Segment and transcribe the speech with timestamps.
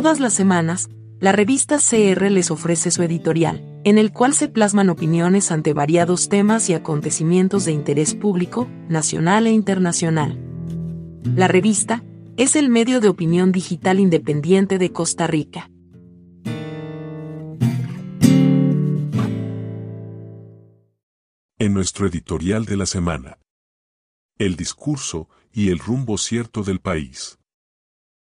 [0.00, 4.90] Todas las semanas, la revista CR les ofrece su editorial, en el cual se plasman
[4.90, 10.38] opiniones ante variados temas y acontecimientos de interés público, nacional e internacional.
[11.34, 12.04] La revista
[12.36, 15.68] es el medio de opinión digital independiente de Costa Rica.
[21.58, 23.38] En nuestro editorial de la semana,
[24.38, 27.40] el discurso y el rumbo cierto del país.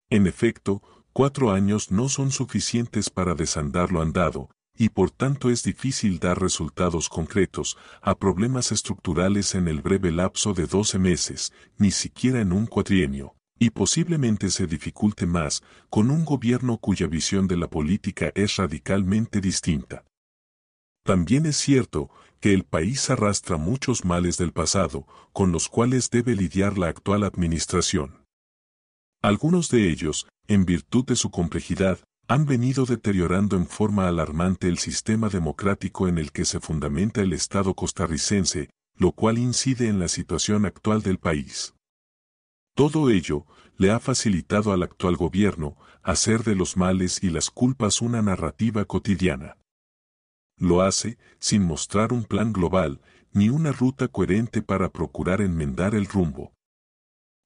[0.08, 0.80] En efecto,
[1.18, 6.40] cuatro años no son suficientes para desandar lo andado, y por tanto es difícil dar
[6.40, 12.52] resultados concretos a problemas estructurales en el breve lapso de 12 meses, ni siquiera en
[12.52, 18.30] un cuatrienio, y posiblemente se dificulte más con un gobierno cuya visión de la política
[18.36, 20.04] es radicalmente distinta.
[21.04, 26.36] También es cierto que el país arrastra muchos males del pasado, con los cuales debe
[26.36, 28.22] lidiar la actual administración.
[29.20, 34.78] Algunos de ellos, en virtud de su complejidad, han venido deteriorando en forma alarmante el
[34.78, 40.08] sistema democrático en el que se fundamenta el Estado costarricense, lo cual incide en la
[40.08, 41.74] situación actual del país.
[42.74, 43.46] Todo ello
[43.76, 48.86] le ha facilitado al actual gobierno hacer de los males y las culpas una narrativa
[48.86, 49.56] cotidiana.
[50.56, 53.00] Lo hace sin mostrar un plan global
[53.32, 56.52] ni una ruta coherente para procurar enmendar el rumbo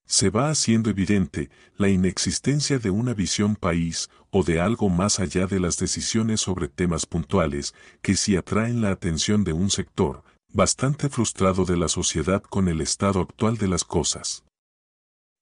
[0.07, 5.47] se va haciendo evidente la inexistencia de una visión país o de algo más allá
[5.47, 10.23] de las decisiones sobre temas puntuales que sí atraen la atención de un sector
[10.53, 14.45] bastante frustrado de la sociedad con el estado actual de las cosas.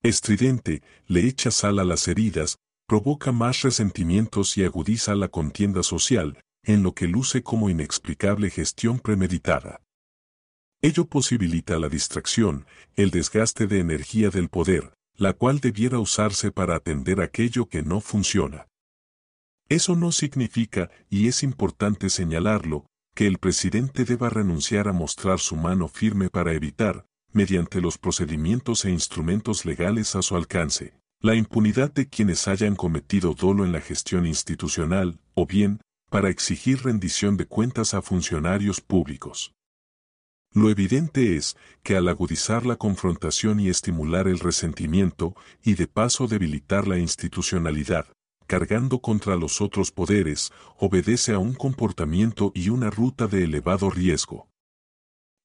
[0.02, 6.40] Estridente, le echa sal a las heridas, provoca más resentimientos y agudiza la contienda social,
[6.62, 9.80] en lo que luce como inexplicable gestión premeditada.
[10.82, 12.64] Ello posibilita la distracción,
[12.96, 18.00] el desgaste de energía del poder, la cual debiera usarse para atender aquello que no
[18.00, 18.66] funciona.
[19.68, 25.54] Eso no significa, y es importante señalarlo, que el presidente deba renunciar a mostrar su
[25.54, 31.92] mano firme para evitar, mediante los procedimientos e instrumentos legales a su alcance, la impunidad
[31.92, 37.44] de quienes hayan cometido dolo en la gestión institucional, o bien, para exigir rendición de
[37.44, 39.52] cuentas a funcionarios públicos.
[40.52, 46.26] Lo evidente es que al agudizar la confrontación y estimular el resentimiento, y de paso
[46.26, 48.06] debilitar la institucionalidad,
[48.48, 54.48] cargando contra los otros poderes, obedece a un comportamiento y una ruta de elevado riesgo.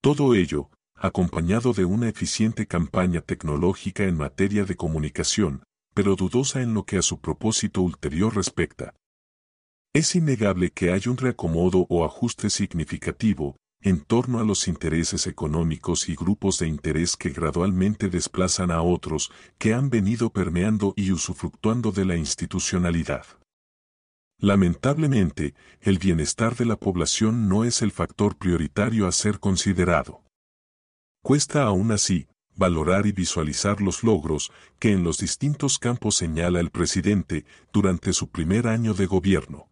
[0.02, 6.74] Todo ello, acompañado de una eficiente campaña tecnológica en materia de comunicación, pero dudosa en
[6.74, 8.96] lo que a su propósito ulterior respecta.
[9.94, 13.56] Es innegable que hay un reacomodo o ajuste significativo,
[13.86, 19.32] en torno a los intereses económicos y grupos de interés que gradualmente desplazan a otros
[19.60, 23.28] que han venido permeando y usufructuando de la institucionalidad.
[24.40, 30.24] Lamentablemente, el bienestar de la población no es el factor prioritario a ser considerado.
[31.22, 36.72] Cuesta aún así, valorar y visualizar los logros que en los distintos campos señala el
[36.72, 39.70] presidente durante su primer año de gobierno.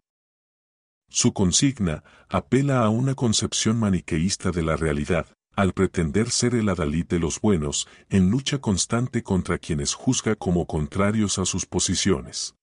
[1.16, 7.06] Su consigna apela a una concepción maniqueísta de la realidad, al pretender ser el adalid
[7.06, 12.56] de los buenos, en lucha constante contra quienes juzga como contrarios a sus posiciones.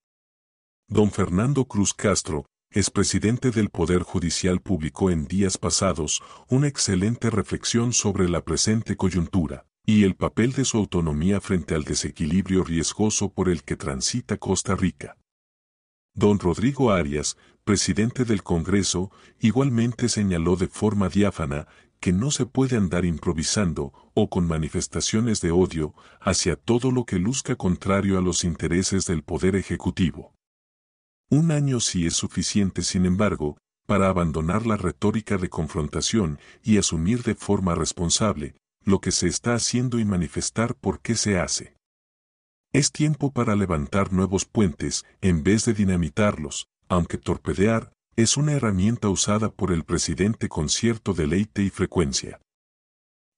[0.90, 7.94] Don Fernando Cruz Castro, expresidente del Poder Judicial, publicó en días pasados una excelente reflexión
[7.94, 13.48] sobre la presente coyuntura y el papel de su autonomía frente al desequilibrio riesgoso por
[13.48, 15.16] el que transita Costa Rica.
[16.14, 21.68] Don Rodrigo Arias, presidente del Congreso, igualmente señaló de forma diáfana
[22.02, 27.20] que no se puede andar improvisando o con manifestaciones de odio hacia todo lo que
[27.20, 30.34] luzca contrario a los intereses del Poder Ejecutivo.
[31.30, 33.58] Un año sí es suficiente, sin embargo,
[33.88, 39.54] para abandonar la retórica de confrontación y asumir de forma responsable lo que se está
[39.54, 41.76] haciendo y manifestar por qué se hace.
[42.74, 49.10] Es tiempo para levantar nuevos puentes en vez de dinamitarlos, aunque torpedear es una herramienta
[49.10, 52.40] usada por el presidente con cierto deleite y frecuencia.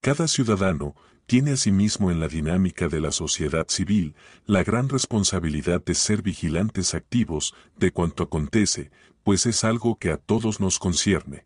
[0.03, 0.95] Cada ciudadano
[1.25, 4.15] tiene asimismo en la dinámica de la sociedad civil
[4.45, 8.91] la gran responsabilidad de ser vigilantes activos de cuanto acontece,
[9.24, 11.45] pues es algo que a todos nos concierne.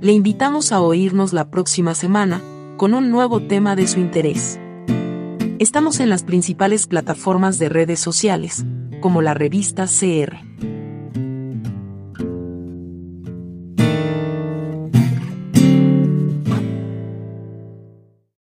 [0.00, 2.40] Le invitamos a oírnos la próxima semana,
[2.76, 4.60] con un nuevo tema de su interés.
[5.58, 8.64] Estamos en las principales plataformas de redes sociales,
[9.00, 10.36] como la revista CR.